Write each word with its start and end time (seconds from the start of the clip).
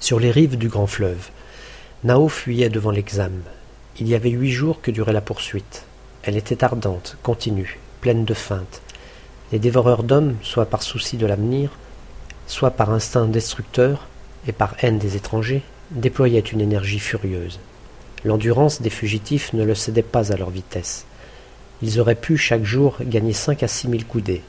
Sur 0.00 0.18
les 0.18 0.30
rives 0.30 0.56
du 0.56 0.68
grand 0.68 0.86
fleuve, 0.86 1.28
Nao 2.04 2.30
fuyait 2.30 2.70
devant 2.70 2.90
l'examen. 2.90 3.44
Il 3.98 4.08
y 4.08 4.14
avait 4.14 4.30
huit 4.30 4.50
jours 4.50 4.80
que 4.80 4.90
durait 4.90 5.12
la 5.12 5.20
poursuite. 5.20 5.84
Elle 6.22 6.38
était 6.38 6.64
ardente, 6.64 7.18
continue, 7.22 7.78
pleine 8.00 8.24
de 8.24 8.32
feintes. 8.32 8.80
Les 9.52 9.58
dévoreurs 9.58 10.02
d'hommes, 10.02 10.36
soit 10.42 10.64
par 10.64 10.82
souci 10.82 11.18
de 11.18 11.26
l'avenir, 11.26 11.70
soit 12.46 12.70
par 12.70 12.90
instinct 12.90 13.26
destructeur 13.26 14.08
et 14.48 14.52
par 14.52 14.74
haine 14.80 14.98
des 14.98 15.16
étrangers, 15.16 15.62
déployaient 15.90 16.40
une 16.40 16.62
énergie 16.62 16.98
furieuse. 16.98 17.60
L'endurance 18.24 18.80
des 18.80 18.88
fugitifs 18.88 19.52
ne 19.52 19.64
le 19.64 19.74
cédait 19.74 20.02
pas 20.02 20.32
à 20.32 20.36
leur 20.36 20.48
vitesse. 20.48 21.04
Ils 21.82 22.00
auraient 22.00 22.14
pu 22.14 22.38
chaque 22.38 22.64
jour 22.64 22.96
gagner 23.02 23.34
cinq 23.34 23.62
à 23.62 23.68
six 23.68 23.86
mille 23.86 24.06
coudées, 24.06 24.42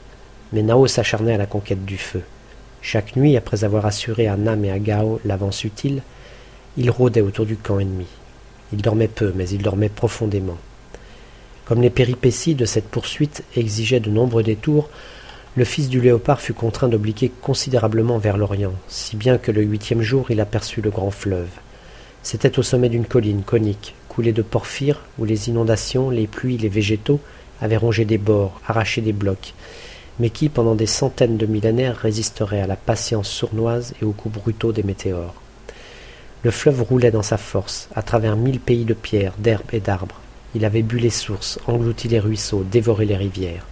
mais 0.54 0.62
Nao 0.62 0.86
s'acharnait 0.86 1.34
à 1.34 1.38
la 1.38 1.46
conquête 1.46 1.84
du 1.84 1.98
feu. 1.98 2.22
Chaque 2.82 3.14
nuit, 3.14 3.36
après 3.36 3.62
avoir 3.62 3.86
assuré 3.86 4.26
à 4.26 4.36
Nam 4.36 4.64
et 4.64 4.72
à 4.72 4.80
Gao 4.80 5.20
l'avance 5.24 5.62
utile, 5.62 6.02
il 6.76 6.90
rôdait 6.90 7.20
autour 7.20 7.46
du 7.46 7.56
camp 7.56 7.78
ennemi. 7.78 8.06
Il 8.72 8.82
dormait 8.82 9.08
peu, 9.08 9.32
mais 9.36 9.48
il 9.48 9.62
dormait 9.62 9.88
profondément. 9.88 10.58
Comme 11.64 11.80
les 11.80 11.90
péripéties 11.90 12.56
de 12.56 12.64
cette 12.64 12.88
poursuite 12.88 13.44
exigeaient 13.56 14.00
de 14.00 14.10
nombreux 14.10 14.42
détours, 14.42 14.90
le 15.56 15.64
fils 15.64 15.88
du 15.88 16.00
léopard 16.00 16.40
fut 16.40 16.54
contraint 16.54 16.88
d'obliquer 16.88 17.30
considérablement 17.40 18.18
vers 18.18 18.36
l'Orient, 18.36 18.72
si 18.88 19.16
bien 19.16 19.38
que 19.38 19.52
le 19.52 19.62
huitième 19.62 20.02
jour 20.02 20.30
il 20.30 20.40
aperçut 20.40 20.80
le 20.80 20.90
grand 20.90 21.10
fleuve. 21.10 21.50
C'était 22.22 22.58
au 22.58 22.62
sommet 22.62 22.88
d'une 22.88 23.04
colline 23.04 23.42
conique, 23.42 23.94
coulée 24.08 24.32
de 24.32 24.42
porphyre, 24.42 25.00
où 25.18 25.24
les 25.24 25.48
inondations, 25.48 26.10
les 26.10 26.26
pluies, 26.26 26.58
les 26.58 26.68
végétaux 26.68 27.20
avaient 27.60 27.76
rongé 27.76 28.04
des 28.04 28.18
bords, 28.18 28.60
arraché 28.66 29.02
des 29.02 29.12
blocs, 29.12 29.54
mais 30.18 30.30
qui, 30.30 30.48
pendant 30.48 30.74
des 30.74 30.86
centaines 30.86 31.36
de 31.36 31.46
millénaires, 31.46 31.96
résisterait 31.96 32.60
à 32.60 32.66
la 32.66 32.76
patience 32.76 33.28
sournoise 33.28 33.94
et 34.00 34.04
aux 34.04 34.12
coups 34.12 34.38
brutaux 34.38 34.72
des 34.72 34.82
météores. 34.82 35.34
Le 36.44 36.50
fleuve 36.50 36.82
roulait 36.82 37.10
dans 37.10 37.22
sa 37.22 37.36
force, 37.36 37.88
à 37.94 38.02
travers 38.02 38.36
mille 38.36 38.60
pays 38.60 38.84
de 38.84 38.94
pierres, 38.94 39.34
d'herbes 39.38 39.72
et 39.72 39.80
d'arbres. 39.80 40.20
Il 40.54 40.64
avait 40.64 40.82
bu 40.82 40.98
les 40.98 41.10
sources, 41.10 41.58
englouti 41.66 42.08
les 42.08 42.18
ruisseaux, 42.18 42.64
dévoré 42.68 43.06
les 43.06 43.16
rivières. 43.16 43.66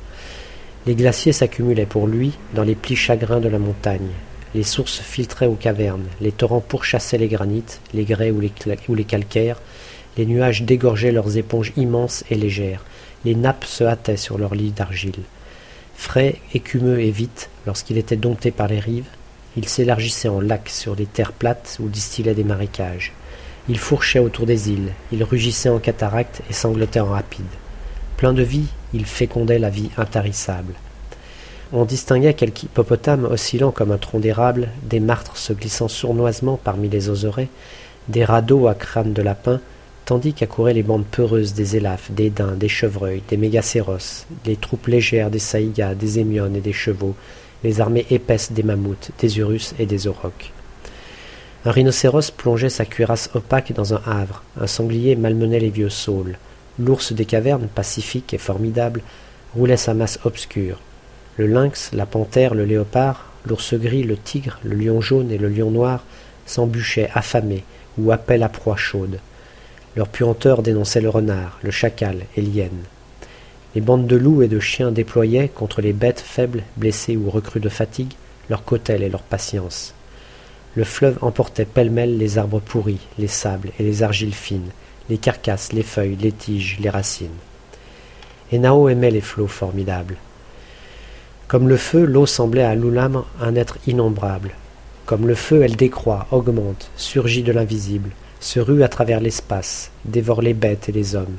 Les 0.87 0.95
glaciers 0.95 1.33
s'accumulaient 1.33 1.85
pour 1.85 2.07
lui 2.07 2.33
dans 2.55 2.63
les 2.63 2.75
plis 2.75 2.97
chagrins 2.97 3.41
de 3.41 3.49
la 3.49 3.59
montagne. 3.59 4.09
Les 4.55 4.63
sources 4.63 5.01
filtraient 5.01 5.47
aux 5.47 5.55
cavernes, 5.55 6.07
les 6.21 6.33
torrents 6.33 6.61
pourchassaient 6.61 7.19
les 7.19 7.29
granites, 7.29 7.81
les 7.93 8.05
grès 8.05 8.31
ou 8.31 8.41
les, 8.41 8.53
ou 8.89 8.95
les 8.95 9.05
calcaires, 9.05 9.61
les 10.17 10.27
nuages 10.27 10.63
dégorgeaient 10.63 11.13
leurs 11.13 11.37
éponges 11.37 11.73
immenses 11.77 12.25
et 12.31 12.35
légères, 12.35 12.85
les 13.25 13.35
nappes 13.35 13.65
se 13.65 13.85
hâtaient 13.85 14.17
sur 14.17 14.39
leurs 14.39 14.55
lits 14.55 14.73
d'argile. 14.73 15.23
Frais, 16.01 16.37
écumeux 16.55 16.99
et 17.01 17.11
vite, 17.11 17.51
lorsqu'il 17.67 17.99
était 17.99 18.17
dompté 18.17 18.51
par 18.51 18.69
les 18.69 18.81
rives, 18.81 19.11
il 19.59 19.69
s'élargissait 19.69 20.31
en 20.31 20.41
lacs 20.41 20.71
sur 20.71 20.97
les 20.97 21.05
terres 21.05 21.35
plates 21.35 21.77
où 21.79 21.89
distillaient 21.89 22.35
des 22.35 22.43
marécages. 22.43 23.13
Il 23.69 23.79
fourchait 23.79 24.19
autour 24.19 24.47
des 24.47 24.71
îles, 24.71 24.93
il 25.13 25.23
rugissait 25.23 25.69
en 25.69 25.79
cataractes 25.79 26.41
et 26.49 26.55
sanglotait 26.55 27.01
en 27.01 27.11
rapides. 27.11 27.45
Plein 28.17 28.33
de 28.33 28.43
vie, 28.43 28.69
il 28.95 29.05
fécondait 29.05 29.59
la 29.59 29.69
vie 29.69 29.91
intarissable. 29.99 30.73
On 31.71 31.85
distinguait 31.85 32.35
quelques 32.35 32.63
hippopotames 32.63 33.27
oscillant 33.27 33.71
comme 33.71 33.93
un 33.93 33.99
tronc 33.99 34.21
d'érable, 34.21 34.71
des 34.83 35.01
martres 35.01 35.37
se 35.37 35.53
glissant 35.53 35.89
sournoisement 35.89 36.59
parmi 36.65 36.89
les 36.89 37.11
oserets, 37.11 37.51
des 38.09 38.25
radeaux 38.25 38.69
à 38.69 38.75
crâne 38.75 39.13
de 39.13 39.23
lapin, 39.23 39.61
tandis 40.11 40.33
qu'accouraient 40.33 40.75
les 40.75 40.83
bandes 40.83 41.07
peureuses 41.07 41.55
des 41.55 41.77
élaphes, 41.77 42.11
des 42.11 42.31
daims, 42.31 42.57
des 42.57 42.69
chevreuils, 42.69 43.23
des 43.29 43.37
mégacéros, 43.37 44.25
les 44.45 44.57
troupes 44.57 44.89
légères 44.89 45.31
des 45.31 45.39
saïgas, 45.39 45.95
des 45.95 46.19
émiones 46.19 46.57
et 46.57 46.61
des 46.61 46.73
chevaux, 46.73 47.15
les 47.63 47.81
armées 47.81 48.07
épaisses 48.11 48.51
des 48.51 48.65
mammouths, 48.65 49.13
des 49.21 49.39
urus 49.39 49.73
et 49.79 49.87
des 49.87 50.09
aurochs. 50.09 50.53
Un 51.65 51.71
rhinocéros 51.71 52.33
plongeait 52.37 52.71
sa 52.71 52.87
cuirasse 52.87 53.31
opaque 53.35 53.73
dans 53.73 53.95
un 53.95 54.03
havre, 54.05 54.43
un 54.61 54.67
sanglier 54.67 55.15
malmenait 55.15 55.61
les 55.61 55.71
vieux 55.71 55.91
saules, 55.91 56.39
l'ours 56.81 57.13
des 57.13 57.25
cavernes, 57.25 57.69
pacifique 57.73 58.35
et 58.35 58.39
formidable, 58.39 59.03
roulait 59.55 59.77
sa 59.77 59.95
masse 59.95 60.19
obscure. 60.25 60.81
Le 61.37 61.47
lynx, 61.47 61.93
la 61.93 62.07
panthère, 62.07 62.55
le 62.55 62.65
léopard, 62.65 63.27
l'ours 63.47 63.75
gris, 63.75 64.03
le 64.03 64.17
tigre, 64.17 64.59
le 64.65 64.75
lion 64.75 65.01
jaune 65.01 65.31
et 65.31 65.39
le 65.39 65.49
lion 65.49 65.71
noir 65.71 66.03
s'embûchaient 66.47 67.11
affamés 67.15 67.63
ou 67.97 68.11
appaient 68.11 68.39
la 68.39 68.49
proie 68.49 68.77
chaude. 68.77 69.21
Leur 69.97 70.09
puanteur 70.09 70.63
dénonçait 70.63 71.01
le 71.01 71.09
renard, 71.09 71.59
le 71.63 71.73
chacal 71.73 72.19
et 72.37 72.41
l'hyène. 72.41 72.85
Les 73.75 73.81
bandes 73.81 74.07
de 74.07 74.17
loups 74.17 74.43
et 74.43 74.49
de 74.49 74.61
chiens 74.61 74.93
déployaient, 74.93 75.49
contre 75.49 75.81
les 75.81 75.93
bêtes 75.93 76.21
faibles, 76.21 76.63
blessées 76.77 77.17
ou 77.17 77.29
recrues 77.29 77.61
de 77.61 77.69
fatigue, 77.69 78.13
leur 78.49 78.65
cautèle 78.65 79.03
et 79.03 79.09
leur 79.09 79.23
patience. 79.23 79.95
Le 80.77 80.85
fleuve 80.85 81.19
emportait 81.23 81.65
pêle-mêle 81.65 82.19
les 82.19 82.39
arbres 82.39 82.61
pourris, 82.61 83.01
les 83.19 83.27
sables 83.27 83.71
et 83.79 83.83
les 83.83 84.05
argiles 84.05 84.35
fines, 84.35 84.71
les 85.09 85.19
carcasses, 85.19 85.73
les 85.73 85.83
feuilles, 85.83 86.17
les 86.17 86.33
tiges, 86.33 86.79
les 86.81 86.91
racines. 86.91 87.29
Et 88.53 88.59
Nao 88.59 88.89
aimait 88.89 89.11
les 89.11 89.21
flots 89.21 89.49
formidables. 89.49 90.17
Comme 91.49 91.69
le 91.69 91.77
feu, 91.77 92.05
l'eau 92.05 92.27
semblait 92.27 92.63
à 92.63 92.77
Loulam 92.77 93.25
un 93.41 93.57
être 93.57 93.79
innombrable. 93.89 94.53
Comme 95.07 95.27
le 95.27 95.35
feu, 95.35 95.63
elle 95.63 95.75
décroît, 95.75 96.29
augmente, 96.31 96.91
surgit 96.97 97.43
de 97.43 97.51
l'invisible, 97.51 98.11
se 98.41 98.59
rue 98.59 98.83
à 98.83 98.89
travers 98.89 99.21
l'espace, 99.21 99.91
dévore 100.07 100.41
les 100.41 100.55
bêtes 100.55 100.89
et 100.89 100.93
les 100.93 101.15
hommes. 101.15 101.37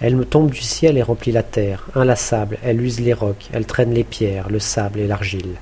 Elle 0.00 0.24
tombe 0.24 0.50
du 0.50 0.60
ciel 0.60 0.96
et 0.96 1.02
remplit 1.02 1.32
la 1.32 1.42
terre, 1.42 1.86
inlassable, 1.94 2.58
elle 2.62 2.80
use 2.80 3.00
les 3.00 3.12
rocs, 3.12 3.48
elle 3.52 3.66
traîne 3.66 3.92
les 3.92 4.04
pierres, 4.04 4.48
le 4.48 4.58
sable 4.58 5.00
et 5.00 5.06
l'argile. 5.06 5.56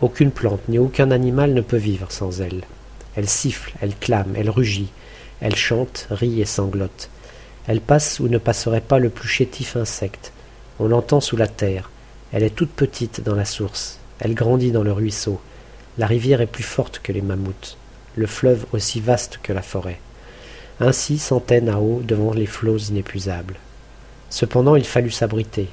Aucune 0.00 0.30
plante 0.30 0.60
ni 0.68 0.78
aucun 0.78 1.10
animal 1.10 1.54
ne 1.54 1.60
peut 1.60 1.76
vivre 1.76 2.12
sans 2.12 2.40
elle. 2.40 2.62
Elle 3.16 3.28
siffle, 3.28 3.72
elle 3.80 3.96
clame, 3.96 4.34
elle 4.36 4.48
rugit, 4.48 4.90
elle 5.40 5.56
chante, 5.56 6.06
rit 6.10 6.40
et 6.40 6.44
sanglote. 6.44 7.10
Elle 7.66 7.80
passe 7.80 8.20
où 8.20 8.28
ne 8.28 8.38
passerait 8.38 8.80
pas 8.80 8.98
le 8.98 9.10
plus 9.10 9.28
chétif 9.28 9.76
insecte. 9.76 10.32
On 10.78 10.86
l'entend 10.86 11.20
sous 11.20 11.36
la 11.36 11.48
terre. 11.48 11.90
Elle 12.32 12.44
est 12.44 12.54
toute 12.54 12.70
petite 12.70 13.22
dans 13.22 13.34
la 13.34 13.44
source. 13.44 13.98
Elle 14.20 14.34
grandit 14.34 14.72
dans 14.72 14.84
le 14.84 14.92
ruisseau. 14.92 15.40
La 15.98 16.06
rivière 16.06 16.40
est 16.40 16.46
plus 16.46 16.62
forte 16.62 17.00
que 17.02 17.12
les 17.12 17.22
mammouths 17.22 17.76
le 18.20 18.26
fleuve 18.26 18.66
aussi 18.72 19.00
vaste 19.00 19.40
que 19.42 19.54
la 19.54 19.62
forêt. 19.62 19.98
Ainsi 20.78 21.18
centaines 21.18 21.70
à 21.70 21.78
devant 22.02 22.34
les 22.34 22.44
flots 22.44 22.76
inépuisables. 22.76 23.56
Cependant 24.28 24.76
il 24.76 24.84
fallut 24.84 25.10
s'abriter. 25.10 25.68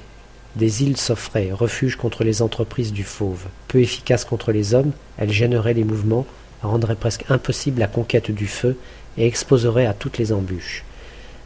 Des 0.56 0.82
îles 0.82 0.96
s'offraient, 0.96 1.52
refuge 1.52 1.98
contre 1.98 2.24
les 2.24 2.42
entreprises 2.42 2.94
du 2.94 3.04
fauve. 3.04 3.44
Peu 3.68 3.82
efficace 3.82 4.24
contre 4.24 4.54
les 4.54 4.74
hommes, 4.74 4.94
elle 5.18 5.32
gênerait 5.32 5.74
les 5.74 5.84
mouvements, 5.84 6.26
rendrait 6.64 6.96
presque 6.96 7.26
impossible 7.28 7.82
la 7.82 7.88
conquête 7.88 8.32
du 8.32 8.48
feu 8.48 8.78
et 9.18 9.28
exposerait 9.28 9.86
à 9.86 9.94
toutes 9.94 10.18
les 10.18 10.32
embûches. 10.32 10.86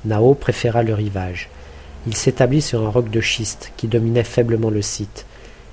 Nao 0.06 0.36
préféra 0.36 0.84
le 0.84 0.94
rivage. 0.94 1.50
Il 2.06 2.16
s'établit 2.16 2.62
sur 2.62 2.86
un 2.86 2.90
roc 2.90 3.10
de 3.10 3.22
schiste 3.22 3.72
qui 3.76 3.88
dominait 3.88 4.24
faiblement 4.24 4.70
le 4.70 4.84
site. 4.84 5.26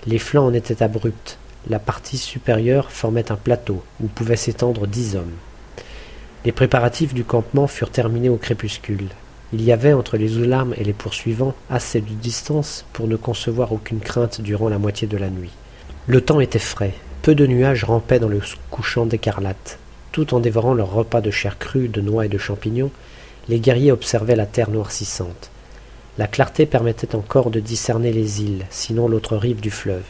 Les 0.07 0.19
flancs 0.19 0.47
en 0.47 0.55
étaient 0.55 0.83
abrupts, 0.83 1.39
la 1.69 1.79
partie 1.79 2.19
supérieure 2.19 2.91
formait 2.91 3.31
un 3.31 3.37
plateau 3.37 3.83
où 4.03 4.07
pouvaient 4.07 4.37
s'étendre 4.37 4.87
dix 4.87 5.17
hommes. 5.17 5.35
Les 6.45 6.53
préparatifs 6.53 7.15
du 7.15 7.25
campement 7.25 7.67
furent 7.67 7.91
terminés 7.91 8.29
au 8.29 8.37
crépuscule. 8.37 9.09
Il 9.53 9.63
y 9.63 9.73
avait 9.73 9.93
entre 9.93 10.17
les 10.17 10.39
oularmes 10.39 10.75
et 10.77 10.85
les 10.85 10.93
poursuivants 10.93 11.55
assez 11.71 12.01
de 12.01 12.09
distance 12.09 12.85
pour 12.93 13.09
ne 13.09 13.17
concevoir 13.17 13.73
aucune 13.73 14.01
crainte 14.01 14.41
durant 14.41 14.69
la 14.69 14.79
moitié 14.79 15.09
de 15.09 15.17
la 15.17 15.31
nuit. 15.31 15.53
Le 16.07 16.21
temps 16.21 16.41
était 16.41 16.59
frais, 16.59 16.95
peu 17.23 17.35
de 17.35 17.47
nuages 17.47 17.85
rampaient 17.85 18.19
dans 18.19 18.29
le 18.29 18.41
couchant 18.71 19.07
d'écarlate. 19.07 19.79
Tout 20.13 20.35
en 20.35 20.41
dévorant 20.41 20.75
leur 20.75 20.93
repas 20.93 21.21
de 21.21 21.31
chair 21.31 21.59
crue, 21.59 21.89
de 21.89 22.01
noix 22.01 22.27
et 22.27 22.31
de 22.31 22.39
champignons, 22.39 22.91
les 23.49 23.61
guerriers 23.61 23.93
observaient 23.93 24.37
la 24.37 24.47
terre 24.47 24.71
noircissante. 24.71 25.51
La 26.19 26.27
clarté 26.27 26.67
permettait 26.67 27.15
encore 27.15 27.51
de 27.51 27.61
discerner 27.61 28.13
les 28.13 28.43
îles, 28.43 28.67
sinon 28.71 29.09
l'autre 29.09 29.37
rive 29.37 29.61
du 29.61 29.71
fleuve. 29.71 30.05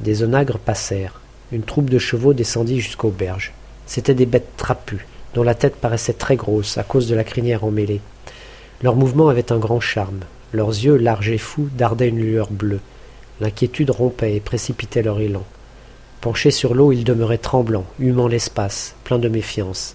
Des 0.00 0.22
onagres 0.22 0.58
passèrent. 0.58 1.20
Une 1.52 1.62
troupe 1.62 1.88
de 1.88 1.98
chevaux 1.98 2.34
descendit 2.34 2.80
jusqu'aux 2.80 3.10
berges. 3.10 3.52
C'étaient 3.86 4.14
des 4.14 4.26
bêtes 4.26 4.56
trapues, 4.56 5.06
dont 5.34 5.42
la 5.44 5.54
tête 5.54 5.76
paraissait 5.76 6.14
très 6.14 6.36
grosse 6.36 6.78
à 6.78 6.82
cause 6.82 7.08
de 7.08 7.14
la 7.14 7.22
crinière 7.22 7.64
emmêlée. 7.64 8.00
Leurs 8.82 8.96
mouvements 8.96 9.28
avaient 9.28 9.52
un 9.52 9.58
grand 9.58 9.80
charme. 9.80 10.20
Leurs 10.52 10.70
yeux, 10.70 10.96
larges 10.96 11.30
et 11.30 11.38
fous, 11.38 11.68
dardaient 11.76 12.08
une 12.08 12.20
lueur 12.20 12.50
bleue. 12.50 12.80
L'inquiétude 13.40 13.90
rompait 13.90 14.34
et 14.34 14.40
précipitait 14.40 15.02
leur 15.02 15.20
élan. 15.20 15.44
Penchés 16.20 16.50
sur 16.50 16.74
l'eau, 16.74 16.90
ils 16.90 17.04
demeuraient 17.04 17.38
tremblants, 17.38 17.86
humant 17.98 18.28
l'espace, 18.28 18.94
pleins 19.04 19.18
de 19.18 19.28
méfiance. 19.28 19.94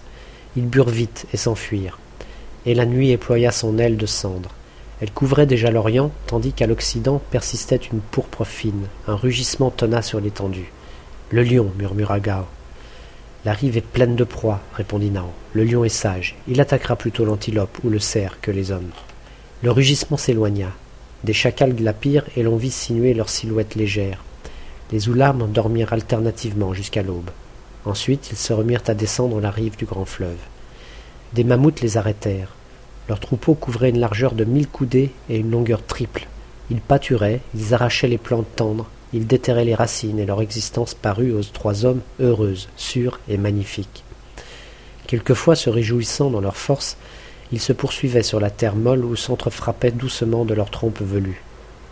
Ils 0.56 0.66
burent 0.66 0.88
vite 0.88 1.26
et 1.34 1.36
s'enfuirent. 1.36 1.98
Et 2.66 2.74
la 2.74 2.86
nuit 2.86 3.10
éploya 3.10 3.52
son 3.52 3.78
aile 3.78 3.96
de 3.96 4.06
cendre. 4.06 4.50
Elle 5.00 5.10
couvrait 5.10 5.46
déjà 5.46 5.70
l'Orient, 5.70 6.10
tandis 6.26 6.52
qu'à 6.52 6.66
l'Occident 6.66 7.22
persistait 7.30 7.76
une 7.76 8.00
pourpre 8.00 8.44
fine, 8.44 8.86
un 9.06 9.14
rugissement 9.14 9.70
tonna 9.70 10.02
sur 10.02 10.20
l'étendue. 10.20 10.72
Le 11.30 11.42
lion, 11.42 11.72
murmura 11.78 12.20
Gao. 12.20 12.44
La 13.46 13.54
rive 13.54 13.78
est 13.78 13.80
pleine 13.80 14.16
de 14.16 14.24
proies, 14.24 14.60
répondit 14.74 15.10
Nao. 15.10 15.30
Le 15.54 15.64
lion 15.64 15.84
est 15.84 15.88
sage. 15.88 16.36
Il 16.46 16.60
attaquera 16.60 16.96
plutôt 16.96 17.24
l'antilope 17.24 17.78
ou 17.82 17.88
le 17.88 17.98
cerf 17.98 18.38
que 18.42 18.50
les 18.50 18.70
hommes. 18.70 18.90
Le 19.62 19.70
rugissement 19.70 20.18
s'éloigna. 20.18 20.68
Des 21.24 21.32
chacals 21.32 21.74
glapirent 21.74 22.26
et 22.36 22.42
l'on 22.42 22.56
vit 22.56 22.70
sinuer 22.70 23.14
leurs 23.14 23.30
silhouettes 23.30 23.76
légères. 23.76 24.22
Les 24.92 25.08
oularmes 25.08 25.50
dormirent 25.50 25.94
alternativement 25.94 26.74
jusqu'à 26.74 27.02
l'aube. 27.02 27.30
Ensuite, 27.86 28.30
ils 28.32 28.36
se 28.36 28.52
remirent 28.52 28.82
à 28.88 28.94
descendre 28.94 29.40
la 29.40 29.50
rive 29.50 29.76
du 29.76 29.86
grand 29.86 30.04
fleuve. 30.04 30.36
Des 31.32 31.44
mammouths 31.44 31.80
les 31.80 31.96
arrêtèrent. 31.96 32.54
Leur 33.10 33.18
troupeau 33.18 33.54
couvrait 33.54 33.90
une 33.90 33.98
largeur 33.98 34.34
de 34.36 34.44
mille 34.44 34.68
coudées 34.68 35.10
et 35.28 35.38
une 35.38 35.50
longueur 35.50 35.84
triple. 35.84 36.28
Ils 36.70 36.80
pâturaient, 36.80 37.40
ils 37.56 37.74
arrachaient 37.74 38.06
les 38.06 38.18
plantes 38.18 38.46
tendres, 38.54 38.88
ils 39.12 39.26
déterraient 39.26 39.64
les 39.64 39.74
racines, 39.74 40.20
et 40.20 40.26
leur 40.26 40.40
existence 40.40 40.94
parut 40.94 41.32
aux 41.32 41.42
trois 41.42 41.84
hommes 41.84 42.02
heureuse, 42.20 42.68
sûre 42.76 43.18
et 43.28 43.36
magnifique. 43.36 44.04
Quelquefois, 45.08 45.56
se 45.56 45.68
réjouissant 45.68 46.30
dans 46.30 46.40
leur 46.40 46.56
force, 46.56 46.96
ils 47.50 47.58
se 47.58 47.72
poursuivaient 47.72 48.22
sur 48.22 48.38
la 48.38 48.48
terre 48.48 48.76
molle 48.76 49.04
ou 49.04 49.16
s'entrefrappaient 49.16 49.90
doucement 49.90 50.44
de 50.44 50.54
leurs 50.54 50.70
trompes 50.70 51.02
velues. 51.02 51.42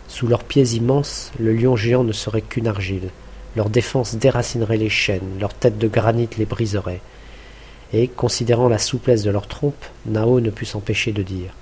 Sous 0.07 0.25
leurs 0.25 0.45
pieds 0.45 0.69
immenses, 0.75 1.33
le 1.37 1.51
lion 1.51 1.75
géant 1.75 2.05
ne 2.05 2.13
serait 2.13 2.43
qu'une 2.43 2.67
argile. 2.67 3.09
Leur 3.57 3.69
défense 3.69 4.15
déracinerait 4.15 4.77
les 4.77 4.87
chênes, 4.87 5.37
leur 5.37 5.53
tête 5.53 5.77
de 5.77 5.89
granit 5.89 6.29
les 6.37 6.45
briserait. 6.45 7.01
Et, 7.91 8.07
considérant 8.07 8.69
la 8.69 8.77
souplesse 8.77 9.23
de 9.23 9.31
leurs 9.31 9.47
trompes, 9.47 9.85
Nao 10.05 10.39
ne 10.39 10.51
put 10.51 10.65
s'empêcher 10.65 11.11
de 11.11 11.23
dire 11.23 11.53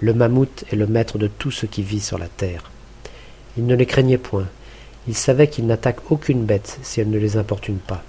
Le 0.00 0.12
mammouth 0.12 0.64
est 0.72 0.76
le 0.76 0.86
maître 0.86 1.18
de 1.18 1.28
tout 1.28 1.50
ce 1.50 1.66
qui 1.66 1.82
vit 1.82 2.00
sur 2.00 2.18
la 2.18 2.26
terre. 2.28 2.70
Il 3.56 3.66
ne 3.66 3.74
les 3.74 3.86
craignait 3.86 4.18
point. 4.18 4.46
Il 5.06 5.14
savait 5.14 5.48
qu'il 5.48 5.66
n'attaque 5.66 6.10
aucune 6.10 6.44
bête 6.44 6.78
si 6.82 7.00
elle 7.00 7.10
ne 7.10 7.18
les 7.18 7.36
importune 7.36 7.78
pas. 7.78 8.02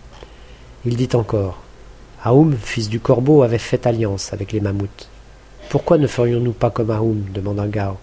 Il 0.86 0.96
dit 0.96 1.10
encore 1.14 1.62
Aoum, 2.24 2.56
fils 2.62 2.90
du 2.90 3.00
corbeau, 3.00 3.44
avait 3.44 3.58
fait 3.58 3.88
alliance 3.88 4.34
avec 4.34 4.52
les 4.52 4.60
mammouths. 4.60 5.10
Pourquoi 5.70 5.98
ne 5.98 6.08
ferions-nous 6.08 6.52
pas 6.52 6.70
comme 6.70 6.92
Aoum? 6.92 7.26
demanda 7.34 7.68
Gao. 7.68 7.98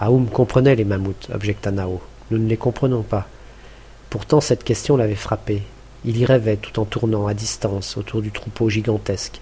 Aoum 0.00 0.28
comprenait 0.28 0.76
les 0.76 0.84
mammouths, 0.84 1.28
objecta 1.34 1.70
Nao. 1.70 2.00
Nous 2.30 2.38
ne 2.38 2.48
les 2.48 2.56
comprenons 2.56 3.02
pas. 3.02 3.28
Pourtant 4.08 4.40
cette 4.40 4.64
question 4.64 4.96
l'avait 4.96 5.14
frappé. 5.14 5.62
Il 6.04 6.18
y 6.18 6.24
rêvait 6.24 6.56
tout 6.56 6.80
en 6.80 6.84
tournant 6.84 7.26
à 7.26 7.34
distance 7.34 7.96
autour 7.96 8.22
du 8.22 8.32
troupeau 8.32 8.68
gigantesque. 8.68 9.40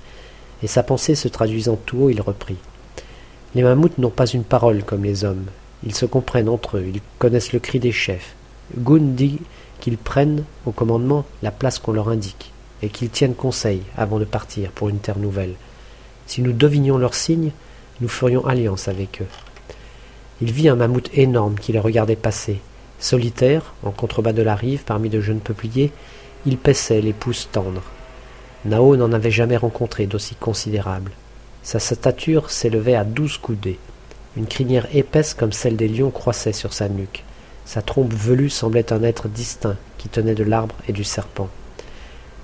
Et 0.62 0.67
sa 0.67 0.83
pensée 0.83 1.15
se 1.15 1.29
traduisant 1.29 1.79
tout 1.87 1.99
haut, 1.99 2.11
il 2.11 2.21
reprit. 2.21 2.59
Les 3.55 3.62
mammouths 3.62 3.99
n'ont 3.99 4.11
pas 4.11 4.27
une 4.27 4.45
parole 4.45 4.85
comme 4.85 5.05
les 5.05 5.25
hommes. 5.25 5.47
Ils 5.85 5.95
se 5.95 6.07
comprennent 6.07 6.49
entre 6.49 6.77
eux, 6.77 6.85
ils 6.87 7.01
connaissent 7.19 7.53
le 7.53 7.59
cri 7.59 7.81
des 7.81 7.93
chefs. 7.93 8.35
Gun 8.77 9.15
dit 9.15 9.39
qu'ils 9.81 9.97
prennent 9.97 10.45
au 10.67 10.71
commandement 10.71 11.25
la 11.43 11.51
place 11.51 11.79
qu'on 11.79 11.93
leur 11.93 12.11
indique 12.11 12.53
et 12.83 12.89
qu'ils 12.89 13.11
tiennent 13.11 13.35
conseil 13.35 13.83
avant 13.97 14.19
de 14.19 14.25
partir 14.25 14.71
pour 14.71 14.89
une 14.89 14.99
terre 14.99 15.19
nouvelle. 15.19 15.55
Si 16.27 16.43
nous 16.43 16.53
devinions 16.53 16.99
leurs 16.99 17.15
signes, 17.15 17.53
nous 18.01 18.09
ferions 18.09 18.47
alliance 18.47 18.89
avec 18.89 19.23
eux. 19.23 19.27
Il 20.43 20.53
vit 20.53 20.69
un 20.69 20.77
mammouth 20.77 21.11
énorme 21.15 21.57
qui 21.57 21.73
les 21.73 21.81
regardait 21.81 22.17
passer. 22.17 22.61
Solitaire, 22.99 23.75
en 23.83 23.91
contrebas 23.91 24.33
de 24.33 24.43
la 24.43 24.55
rive, 24.55 24.85
parmi 24.85 25.09
de 25.09 25.21
jeunes 25.21 25.41
peupliers, 25.41 25.93
il 26.46 26.56
paissait 26.56 27.00
les 27.00 27.12
pousses 27.12 27.48
tendres. 27.52 27.82
Nao 28.64 28.96
n'en 28.96 29.12
avait 29.12 29.31
jamais 29.31 29.56
rencontré 29.56 30.06
d'aussi 30.06 30.34
considérable. 30.34 31.12
Sa 31.62 31.78
stature 31.78 32.50
s'élevait 32.50 32.94
à 32.94 33.04
douze 33.04 33.37
coudées. 33.37 33.78
Une 34.37 34.46
crinière 34.46 34.87
épaisse 34.94 35.34
comme 35.34 35.52
celle 35.52 35.76
des 35.76 35.88
lions 35.88 36.10
croissait 36.10 36.52
sur 36.52 36.72
sa 36.72 36.88
nuque. 36.88 37.25
Sa 37.64 37.82
trompe 37.82 38.12
velue 38.12 38.50
semblait 38.50 38.92
un 38.92 39.02
être 39.02 39.28
distinct 39.28 39.76
qui 39.98 40.08
tenait 40.08 40.34
de 40.34 40.44
l'arbre 40.44 40.75
et 40.88 40.92
du 40.92 41.04
serpent. 41.04 41.48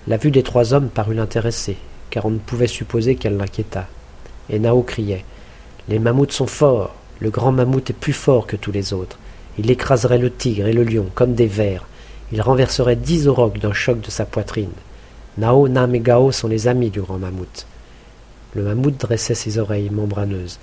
La 0.06 0.16
vue 0.16 0.31
des 0.31 0.43
trois 0.43 0.75
hommes 0.75 0.88
parut 0.88 1.14
l'intéresser, 1.14 1.76
car 2.10 2.26
on 2.26 2.31
ne 2.31 2.38
pouvait 2.38 2.66
supposer 2.66 3.16
qu'elle 3.16 3.37
l'inquiétât. 3.37 3.87
Et 4.50 4.58
Nao 4.58 4.82
criait 4.82 5.25
Les 5.88 5.98
mammouths 5.98 6.32
sont 6.32 6.46
forts 6.46 6.94
Le 7.20 7.31
grand 7.31 7.52
mammouth 7.52 7.90
est 7.90 7.94
plus 7.94 8.12
fort 8.12 8.46
que 8.46 8.56
tous 8.56 8.72
les 8.72 8.93
autres. 8.93 9.19
Il 9.58 9.70
écraserait 9.70 10.19
le 10.19 10.31
tigre 10.31 10.66
et 10.66 10.72
le 10.72 10.84
lion 10.84 11.06
comme 11.14 11.34
des 11.34 11.46
vers. 11.46 11.87
Il 12.32 12.43
renverserait 12.43 12.96
dix 12.96 13.28
aurochs 13.28 13.58
d'un 13.58 13.73
choc 13.73 14.00
de 14.00 14.11
sa 14.11 14.25
poitrine. 14.25 14.73
Nao, 15.38 15.69
Nam 15.69 15.94
et 15.94 16.00
Gao 16.00 16.32
sont 16.32 16.49
les 16.49 16.67
amis 16.67 16.90
du 16.90 17.00
grand 17.00 17.19
mammouth. 17.19 17.67
Le 18.55 18.62
mammouth 18.62 18.99
dressait 18.99 19.34
ses 19.34 19.58
oreilles 19.58 19.90
membraneuses. 19.90 20.58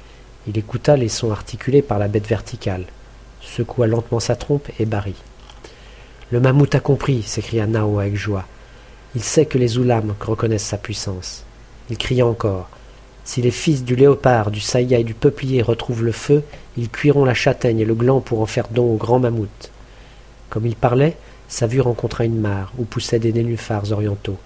Il 0.48 0.58
écouta 0.58 0.98
les 0.98 1.10
sons 1.10 1.32
articulés 1.32 1.82
par 1.82 2.00
la 2.00 2.10
bête 2.10 2.28
verticale, 2.28 2.86
secoua 3.42 3.88
lentement 3.88 4.20
sa 4.20 4.36
trompe 4.36 4.68
et 4.80 4.86
barrit. 4.86 5.22
Le 6.32 6.42
mammouth 6.42 6.76
a 6.76 6.80
compris, 6.80 7.24
s'écria 7.24 7.66
Nao 7.66 8.00
avec 8.00 8.18
joie. 8.18 8.46
Il 9.16 9.22
sait 9.22 9.46
que 9.46 9.58
les 9.58 9.78
Oulams 9.78 10.16
reconnaissent 10.20 10.66
sa 10.66 10.78
puissance. 10.78 11.46
Il 11.90 11.98
cria 11.98 12.26
encore. 12.26 12.68
Si 13.24 13.42
les 13.42 13.52
fils 13.52 13.86
du 13.86 13.96
léopard, 13.96 14.52
du 14.52 14.60
saïga 14.60 14.98
et 14.98 15.04
du 15.04 15.14
peuplier 15.14 15.62
retrouvent 15.62 16.04
le 16.04 16.12
feu, 16.12 16.44
ils 16.76 16.90
cuiront 16.90 17.24
la 17.24 17.34
châtaigne 17.34 17.80
et 17.80 17.86
le 17.86 17.96
gland 17.96 18.20
pour 18.20 18.42
en 18.42 18.46
faire 18.46 18.68
don 18.70 18.92
au 18.92 18.98
grand 18.98 19.20
mammouth. 19.20 19.72
Comme 20.50 20.66
il 20.66 20.76
parlait, 20.76 21.16
sa 21.48 21.68
vue 21.68 21.82
rencontra 21.82 22.26
une 22.26 22.40
mare 22.40 22.74
où 22.78 22.84
poussaient 22.84 23.20
des 23.20 23.34
nénuphars 23.34 23.92
orientaux. 23.92 24.38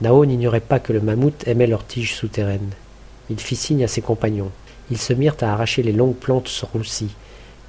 Nao 0.00 0.26
n'ignorait 0.26 0.60
pas 0.60 0.80
que 0.80 0.92
le 0.92 1.00
mammouth 1.00 1.46
aimait 1.46 1.66
leurs 1.66 1.86
tiges 1.86 2.14
souterraines. 2.14 2.72
Il 3.30 3.40
fit 3.40 3.56
signe 3.56 3.84
à 3.84 3.88
ses 3.88 4.02
compagnons. 4.02 4.50
Ils 4.90 4.98
se 4.98 5.12
mirent 5.12 5.36
à 5.40 5.52
arracher 5.52 5.82
les 5.82 5.92
longues 5.92 6.16
plantes 6.16 6.64
roussies. 6.72 7.14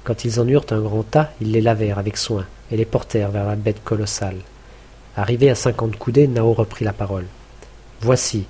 Quand 0.04 0.24
ils 0.24 0.40
en 0.40 0.46
eurent 0.46 0.66
un 0.70 0.80
grand 0.80 1.02
tas, 1.02 1.32
ils 1.40 1.52
les 1.52 1.60
lavèrent 1.60 1.98
avec 1.98 2.16
soin 2.16 2.44
et 2.70 2.76
les 2.76 2.84
portèrent 2.84 3.30
vers 3.30 3.46
la 3.46 3.56
bête 3.56 3.82
colossale. 3.84 4.38
Arrivé 5.16 5.48
à 5.48 5.54
cinquante 5.54 5.96
coudées, 5.96 6.28
Nao 6.28 6.52
reprit 6.52 6.84
la 6.84 6.92
parole. 6.92 7.26
Voici, 8.00 8.44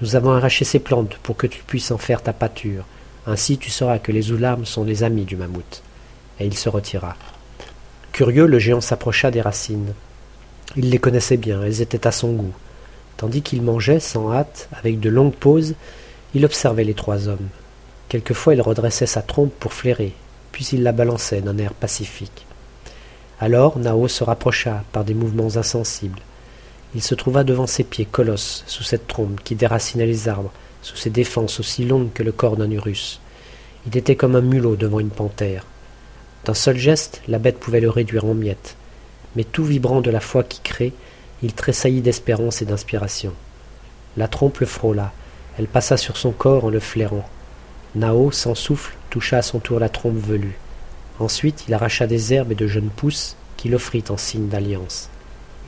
nous 0.00 0.16
avons 0.16 0.32
arraché 0.32 0.64
ces 0.64 0.78
plantes 0.78 1.16
pour 1.22 1.36
que 1.36 1.46
tu 1.46 1.62
puisses 1.62 1.90
en 1.90 1.98
faire 1.98 2.22
ta 2.22 2.32
pâture. 2.32 2.84
Ainsi 3.26 3.58
tu 3.58 3.70
sauras 3.70 3.98
que 3.98 4.12
les 4.12 4.32
Oulams 4.32 4.66
sont 4.66 4.84
les 4.84 5.02
amis 5.02 5.24
du 5.24 5.36
mammouth. 5.36 5.82
Et 6.38 6.46
il 6.46 6.56
se 6.56 6.68
retira. 6.68 7.16
Curieux, 8.20 8.44
le 8.44 8.58
géant 8.58 8.82
s'approcha 8.82 9.30
des 9.30 9.40
racines. 9.40 9.94
Il 10.76 10.90
les 10.90 10.98
connaissait 10.98 11.38
bien, 11.38 11.62
elles 11.62 11.80
étaient 11.80 12.06
à 12.06 12.12
son 12.12 12.32
goût. 12.32 12.52
Tandis 13.16 13.40
qu'il 13.40 13.62
mangeait, 13.62 13.98
sans 13.98 14.30
hâte, 14.30 14.68
avec 14.78 15.00
de 15.00 15.08
longues 15.08 15.32
pauses, 15.32 15.74
il 16.34 16.44
observait 16.44 16.84
les 16.84 16.92
trois 16.92 17.28
hommes. 17.28 17.48
Quelquefois 18.10 18.52
il 18.52 18.60
redressait 18.60 19.06
sa 19.06 19.22
trompe 19.22 19.54
pour 19.58 19.72
flairer, 19.72 20.12
puis 20.52 20.68
il 20.70 20.82
la 20.82 20.92
balançait 20.92 21.40
d'un 21.40 21.56
air 21.56 21.72
pacifique. 21.72 22.44
Alors 23.40 23.78
Nao 23.78 24.06
se 24.06 24.22
rapprocha 24.22 24.84
par 24.92 25.04
des 25.04 25.14
mouvements 25.14 25.56
insensibles. 25.56 26.20
Il 26.94 27.00
se 27.00 27.14
trouva 27.14 27.42
devant 27.42 27.66
ses 27.66 27.84
pieds 27.84 28.04
colosses, 28.04 28.64
sous 28.66 28.82
cette 28.82 29.06
trompe 29.06 29.42
qui 29.42 29.54
déracinait 29.54 30.04
les 30.04 30.28
arbres, 30.28 30.52
sous 30.82 30.96
ses 30.96 31.08
défenses 31.08 31.58
aussi 31.58 31.86
longues 31.86 32.12
que 32.12 32.22
le 32.22 32.32
corps 32.32 32.58
d'un 32.58 32.70
urus. 32.70 33.18
Il 33.86 33.96
était 33.96 34.14
comme 34.14 34.36
un 34.36 34.42
mulot 34.42 34.76
devant 34.76 35.00
une 35.00 35.08
panthère. 35.08 35.64
D'un 36.44 36.54
seul 36.54 36.76
geste, 36.76 37.22
la 37.28 37.38
bête 37.38 37.58
pouvait 37.58 37.80
le 37.80 37.90
réduire 37.90 38.24
en 38.24 38.34
miettes. 38.34 38.76
Mais 39.36 39.44
tout 39.44 39.64
vibrant 39.64 40.00
de 40.00 40.10
la 40.10 40.20
foi 40.20 40.42
qui 40.42 40.60
crée, 40.60 40.92
il 41.42 41.52
tressaillit 41.52 42.00
d'espérance 42.00 42.62
et 42.62 42.64
d'inspiration. 42.64 43.32
La 44.16 44.28
trompe 44.28 44.58
le 44.58 44.66
frôla. 44.66 45.12
Elle 45.58 45.68
passa 45.68 45.96
sur 45.96 46.16
son 46.16 46.32
corps 46.32 46.64
en 46.64 46.70
le 46.70 46.80
flairant. 46.80 47.28
Nao, 47.94 48.30
sans 48.30 48.54
souffle, 48.54 48.96
toucha 49.10 49.38
à 49.38 49.42
son 49.42 49.58
tour 49.58 49.78
la 49.78 49.88
trompe 49.88 50.18
velue. 50.18 50.58
Ensuite 51.18 51.64
il 51.68 51.74
arracha 51.74 52.06
des 52.06 52.32
herbes 52.32 52.52
et 52.52 52.56
de 52.56 52.66
jeunes 52.66 52.90
pousses 52.90 53.36
qu'il 53.56 53.74
offrit 53.74 54.04
en 54.08 54.16
signe 54.16 54.48
d'alliance. 54.48 55.10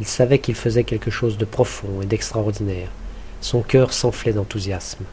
Il 0.01 0.07
savait 0.07 0.39
qu'il 0.39 0.55
faisait 0.55 0.85
quelque 0.85 1.11
chose 1.11 1.37
de 1.37 1.45
profond 1.45 2.01
et 2.01 2.07
d'extraordinaire. 2.07 2.89
Son 3.41 3.61
cœur 3.61 3.93
s'enflait 3.93 4.33
d'enthousiasme. 4.33 5.05